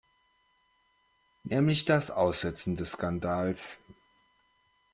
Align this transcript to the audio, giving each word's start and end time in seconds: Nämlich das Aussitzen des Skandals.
Nämlich 1.43 1.85
das 1.85 2.09
Aussitzen 2.09 2.75
des 2.75 2.93
Skandals. 2.93 3.77